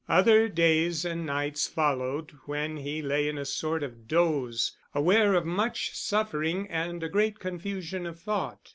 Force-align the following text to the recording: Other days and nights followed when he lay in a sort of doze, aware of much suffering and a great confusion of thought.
Other 0.09 0.49
days 0.49 1.05
and 1.05 1.27
nights 1.27 1.67
followed 1.67 2.31
when 2.47 2.77
he 2.77 3.03
lay 3.03 3.27
in 3.27 3.37
a 3.37 3.45
sort 3.45 3.83
of 3.83 4.07
doze, 4.07 4.75
aware 4.95 5.35
of 5.35 5.45
much 5.45 5.91
suffering 5.95 6.67
and 6.69 7.03
a 7.03 7.07
great 7.07 7.37
confusion 7.37 8.07
of 8.07 8.19
thought. 8.19 8.69